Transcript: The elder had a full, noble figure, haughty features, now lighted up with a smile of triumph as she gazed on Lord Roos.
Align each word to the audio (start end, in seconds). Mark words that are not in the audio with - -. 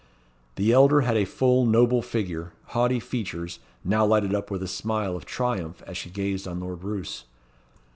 The 0.55 0.71
elder 0.71 1.01
had 1.01 1.15
a 1.15 1.25
full, 1.25 1.63
noble 1.63 2.01
figure, 2.01 2.53
haughty 2.69 2.99
features, 2.99 3.59
now 3.83 4.03
lighted 4.03 4.33
up 4.33 4.49
with 4.49 4.63
a 4.63 4.67
smile 4.67 5.15
of 5.15 5.25
triumph 5.27 5.83
as 5.85 5.95
she 5.95 6.09
gazed 6.09 6.47
on 6.47 6.59
Lord 6.61 6.83
Roos. 6.83 7.25